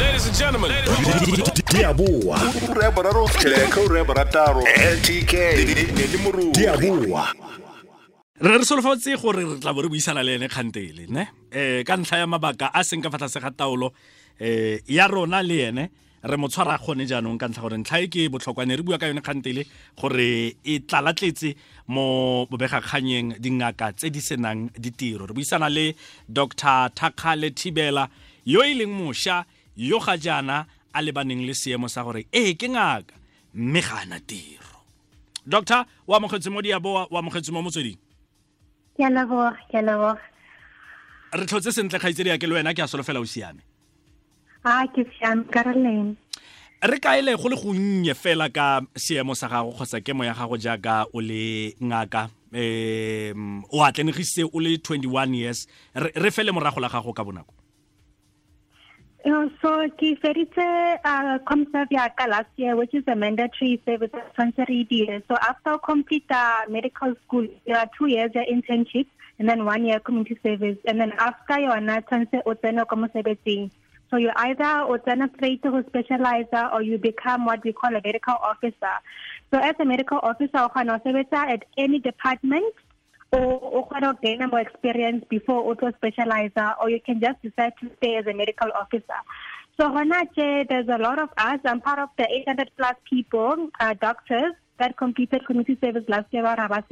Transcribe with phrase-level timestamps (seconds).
[0.00, 0.70] Ladies and gentlemen.
[1.68, 1.84] Diabua.
[1.84, 2.38] a boa
[2.72, 4.62] ura ya boraro tlheka ura ya borataro
[4.96, 7.24] ltk le le di a boa
[8.40, 11.96] re re solofetse gore re tla bo re buisana le ene kgantele ne eh ka
[11.96, 13.92] ntlha ya mabaka a seng ka fa tlase ga taolo
[14.40, 15.84] eh ya rona le ene
[16.24, 19.06] re mo tshwara gone jaanong ka ntlha gore ntlha e ke botlhokwane re bua ka
[19.06, 19.68] yone kgantele
[20.00, 21.54] gore e tlalatletse
[21.92, 25.92] mo bobegakganyeng dingaka tse di senang ditiro re buisana le
[26.28, 28.08] dr thakgale thibela
[28.44, 29.44] yo e leng mošwa
[29.76, 33.14] yo ga jaana a lebaneng le seemo sa gore ee ke ngaka.
[33.54, 34.84] Mme ga ana tiro.
[35.46, 37.98] Doctor wa amogetse mo diabo wa amogetse mo motsweding?
[38.96, 40.22] Ke a leboga ke a leboga.
[41.32, 43.62] Re tlhotse sentle kgaitsedi ya ke le wena ke a solofela o siame.
[44.64, 45.74] A ke siame ka re
[46.82, 51.04] re kaele go le gonnye fela ka seemo sa gago kgotsa kemo ya gago jaaka
[51.12, 56.88] o le ngaka um o atlenegisitse o le 21 years re re fele morago la
[56.88, 57.52] gago ka bonako
[59.22, 59.70] Uh, so
[60.00, 60.66] ke feditse
[61.04, 66.24] uh, comserve yaka last year which is a mandatory service sponsored year so after complete
[66.30, 69.06] uh, medical school there are two years of internship
[69.40, 70.76] and then one year community service.
[70.86, 73.70] And then after yona tshwanetse o tsene ko mosebetsing.
[74.10, 78.02] So you either o tsena straight go specializer or you become what we call a
[78.04, 78.94] medical officer.
[79.50, 82.74] So as a medical officer o kgona go sebetsa at any department
[83.32, 87.72] or o kgona go gain more experience before auto specializer or you can just decide
[87.80, 89.20] to stay as a medical officer.
[89.78, 90.22] So hona
[90.68, 91.60] there's a lot of us.
[91.64, 96.42] I'm part of the 800 plus people uh, doctors that completed community service last year
[96.42, 96.82] ba ra ba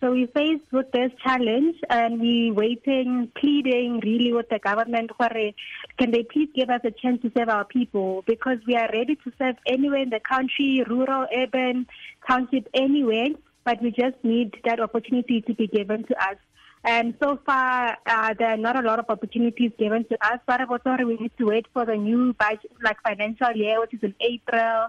[0.00, 6.10] so we faced with this challenge and we waiting, pleading really with the government can
[6.10, 8.22] they please give us a chance to serve our people?
[8.26, 11.86] Because we are ready to serve anywhere in the country, rural, urban,
[12.28, 13.28] township, anywhere,
[13.64, 16.36] but we just need that opportunity to be given to us.
[16.84, 20.38] And so far, uh, there are not a lot of opportunities given to us.
[20.46, 24.02] But also, we need to wait for the new budget, like financial year, which is
[24.02, 24.88] in April.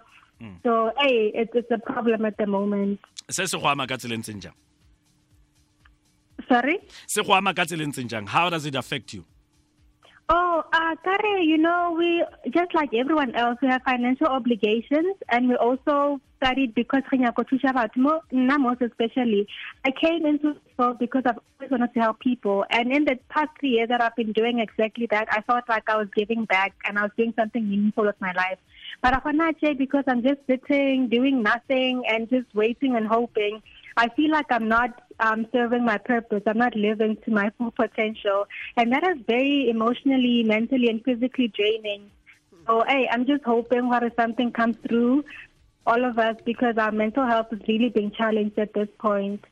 [0.64, 3.00] So, hey, it's, it's a problem at the moment.
[3.30, 4.54] se se go ama ka tseleng jang
[6.48, 6.78] Sorry?
[7.08, 9.26] se go ama ka tseleng jang how does it affect you
[10.28, 15.48] Oh, uh, Kare, you know, we, just like everyone else, we have financial obligations and
[15.48, 17.32] we also studied because Kenya
[18.32, 19.48] most especially.
[19.86, 22.66] I came into this because I've always wanted to help people.
[22.72, 25.88] And in the past three years that I've been doing exactly that, I felt like
[25.88, 28.58] I was giving back and I was doing something meaningful with my life.
[29.04, 33.62] But Afanache, because I'm just sitting, doing nothing and just waiting and hoping,
[33.98, 36.44] I feel like I'm not um, serving my purpose.
[36.46, 38.46] I'm not living to my full potential.
[38.76, 42.12] And that is very emotionally, mentally, and physically draining.
[42.68, 45.24] So, hey, I'm just hoping what if something comes through
[45.86, 49.46] all of us because our mental health is really being challenged at this point.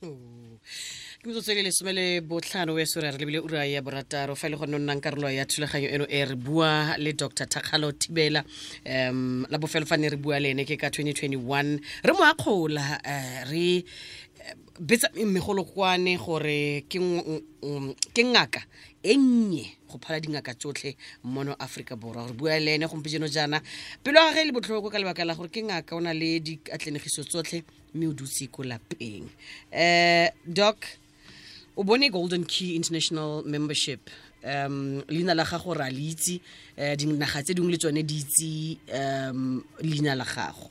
[0.00, 0.95] ke
[1.26, 4.36] metsotso tse le lesome le botlhano we eso re lebile ura ya borataro.
[4.36, 7.46] Fa e le gone o nnang karolo ya thulaganyo eno e re bua le dr
[7.46, 8.44] thakgalo thibela
[8.86, 13.50] um la bofelo fane re bua le ene ke ka 2021 re mo akgola um
[13.50, 18.62] re eh, betsa megolokwane gore ke ngaka
[19.02, 20.94] e nnye go phala dingaka tsotlhe
[21.24, 22.28] mono aforika borwa.
[22.28, 23.60] Re bua le ene gompieno jaana
[24.04, 27.26] pelo gage e le botlhoko ka lebaka la gore ke ngaka o na le diatlenegiso
[27.26, 29.26] tsotlhe mme o dutse ko lapeng.
[29.74, 30.78] Um doc
[31.76, 34.10] o bone golden key international membership.
[34.42, 36.40] Um leina la gago ra le itse
[36.76, 40.70] um dinaga tse dingwe le tsone di itse um leina la gago.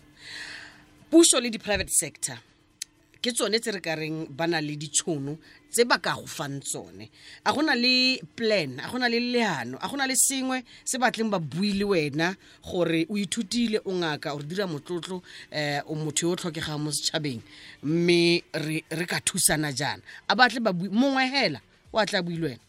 [1.10, 2.38] Puso le di-private sector
[3.26, 5.34] ke tsone tse re ka reng ba na le ditšhono
[5.74, 7.10] tse ba ka go fang tsone.
[7.42, 11.40] A gona le plan a gona le leano a gona le sengwe se batleng ba
[11.42, 15.18] bui le wena gore o ithutile o ngaka o re dira motlotlo
[15.52, 17.42] um o motho yo o tlhokegang mo setšhabeng.
[17.82, 20.06] Mme re ka thusana jaana.
[20.30, 21.60] A batle ba mongwe fela
[21.92, 22.64] o a tla bui le wena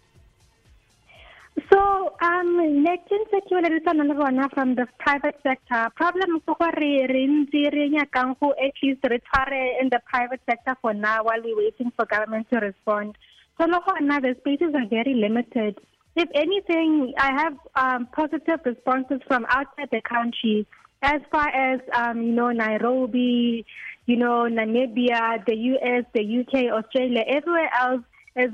[2.22, 5.90] Um, letting security le bona from the private sector.
[5.96, 10.40] Problem is gore re ntse re nyakang go at least re tshware in the private
[10.48, 13.18] sector for now while we're waiting for government to respond.
[13.58, 15.78] So, le gona the spaces are very limited.
[16.14, 20.66] If anything, I have um, positive responses from outside the country
[21.02, 23.66] as far as, um, you know, Nairobi,
[24.06, 28.02] you know, Namibia, the US, the UK, Australia, everywhere else
[28.36, 28.52] is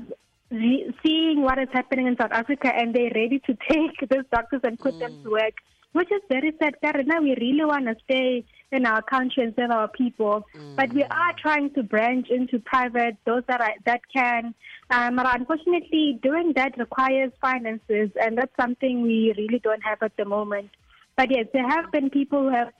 [0.53, 4.61] re- seeing what is happening in South Africa and they're ready to take these doctors
[4.63, 5.55] and put them to work,
[5.91, 6.75] which is very sad.
[7.05, 10.45] Now we really want to stay in our country and serve our people,
[10.75, 14.55] but we are trying to branch into private, those that are, that can.
[14.89, 20.17] Um, but unfortunately, doing that requires finances, and that's something we really don't have at
[20.17, 20.71] the moment.
[21.15, 22.73] But yes, there have been people who have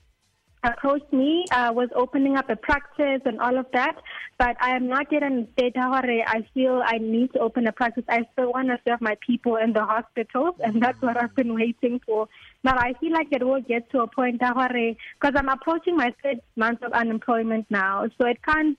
[0.64, 3.96] approached me uh, was opening up a practice and all of that.
[4.38, 8.04] But I am not yet in state I feel I need to open a practice.
[8.10, 11.54] I still want to serve my people in the hospitals, and that's what I've been
[11.54, 12.28] waiting for.
[12.64, 16.40] But I feel like it will get to a point because I'm approaching my third
[16.56, 18.78] month of unemployment now, so it can't,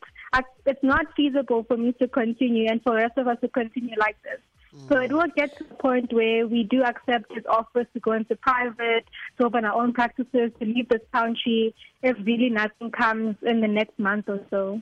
[0.66, 3.94] it's not feasible for me to continue and for the rest of us to continue
[3.98, 4.40] like this.
[4.88, 8.12] So it will get to the point where we do accept his offers to go
[8.12, 9.04] into private,
[9.38, 13.68] to open our own practices, to leave this country if really nothing comes in the
[13.68, 14.80] next month or so.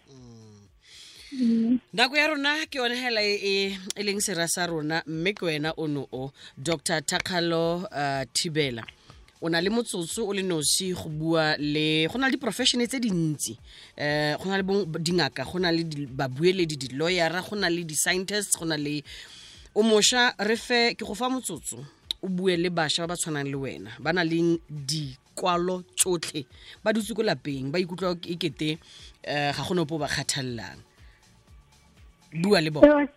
[1.92, 5.02] nako ya rona ke yone hela e e- e leng sera sa rona.
[5.06, 8.82] Mme ke wena ono o dr takalo uh, thibela.
[9.40, 13.00] O na le motsotso o le nosi go bua le go na le di-professione tse
[13.00, 13.56] dintsi.
[13.98, 18.56] Um go na le dingaka go na le di- babueledi di-lawyera go na le di-scientists
[18.58, 19.02] go na le
[19.74, 21.84] o mošwa re fe ke go fa motsotso
[22.22, 26.46] o bue le bašwa ba ba tshwanang le wena ba na leng dikwalo tsotlhe
[26.84, 28.78] ba dutse ko lapeng ba ikutlwa e kete
[29.26, 30.80] um ga gone opo o ba kgathalelang
[32.42, 33.08] bua le bona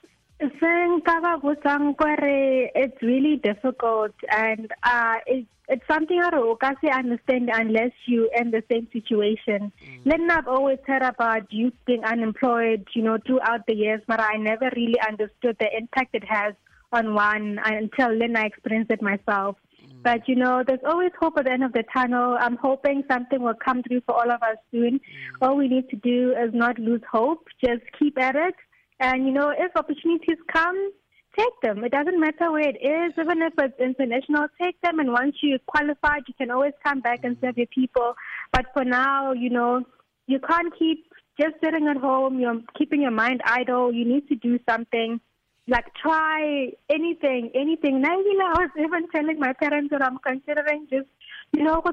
[0.41, 6.77] So, saying Kaba Busang Kore, it's really difficult and uh, it, it's something you can't
[6.93, 9.71] understand unless you in the same situation.
[9.81, 10.03] Mm.
[10.05, 14.35] Then I've always heard about youth being unemployed, you know, throughout the years, but I
[14.37, 16.53] never really understood the impact it has
[16.91, 19.55] on one until then I experienced it myself.
[19.81, 20.03] Mm.
[20.03, 22.38] But you know, there's always hope at the end of the tunnel.
[22.39, 24.99] I'm hoping something will come through for all of us soon.
[24.99, 24.99] Mm.
[25.41, 27.47] All we need to do is not lose hope.
[27.63, 28.55] Just keep at it.
[29.00, 30.92] And you know, if opportunities come,
[31.38, 31.83] take them.
[31.83, 35.00] It doesn't matter where it is, even if it's international, take them.
[35.00, 38.15] And once you're qualified, you can always come back and serve your people.
[38.51, 39.83] But for now, you know,
[40.27, 41.06] you can't keep
[41.39, 42.39] just sitting at home.
[42.39, 43.94] You're keeping your mind idle.
[43.94, 45.19] You need to do something.
[45.68, 48.01] Like try anything, anything.
[48.01, 51.07] Now, you know, I was even telling my parents that I'm considering just,
[51.53, 51.91] you know, go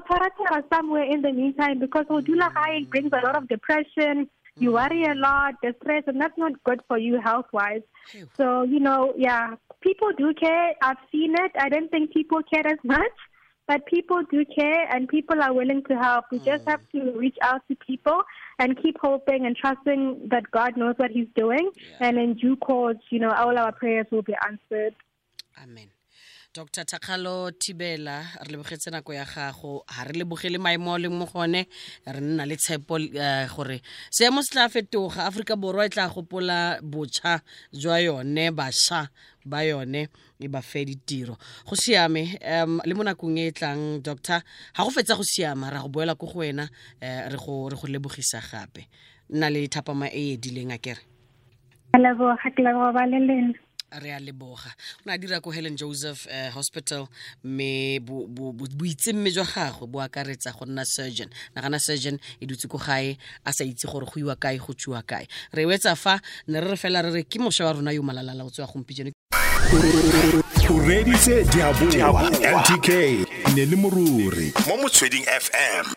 [0.71, 4.29] somewhere in the meantime because Odula High brings a lot of depression.
[4.57, 4.73] You mm.
[4.73, 7.81] worry a lot, the stress, and that's not good for you health wise.
[8.37, 10.73] So, you know, yeah, people do care.
[10.81, 11.51] I've seen it.
[11.59, 13.17] I don't think people care as much,
[13.67, 16.25] but people do care and people are willing to help.
[16.31, 16.71] We just mm.
[16.71, 18.21] have to reach out to people
[18.59, 21.71] and keep hoping and trusting that God knows what He's doing.
[21.99, 24.95] And in due course, you know, all our prayers will be answered.
[25.61, 25.89] amen
[26.53, 29.83] dr takgalo thibela re lebogetse nako ya gago.
[29.89, 31.65] Ga re lebogele maemo a leng mo gone
[32.05, 35.25] re nna le tshepo eh, gore seemo se tla fetoga.
[35.25, 37.41] Aforika borwa e tla gopola botšha
[37.73, 39.09] jwa yone bašwa
[39.45, 40.09] ba yone
[40.39, 41.37] e ba fe ditiro.
[41.65, 44.43] Go siame um le mo nakong e e tlang doctor
[44.77, 46.69] ga go fetsa go siama ra go boela ko go wena
[47.01, 48.85] um re go re go lebogisa gape.
[49.33, 51.01] Nna le thapama e e edileng a kere?
[51.93, 53.53] Ke leboga, ke leboga ba le lena.
[53.99, 54.71] Re a leboga.
[54.99, 57.07] O ne a dira ko helen joseph uh, hospital
[57.43, 61.29] mme bo- bo- bo- boitsemme jwa gagwe bo akaretsa go nna surgeon.
[61.55, 65.03] Nagana surgeon e dutse ko gae a sa itse gore go iwa kae go tswiwa
[65.03, 65.27] kae.
[65.53, 68.43] Re wetsa fa ne re re fela re re ke mošwa wa rona yo malalala
[68.45, 69.11] o tswa gompieno.
[70.69, 72.89] O reditse diaboa ntk
[73.55, 74.53] ne le moruri.
[74.67, 75.93] Mo motsweding fm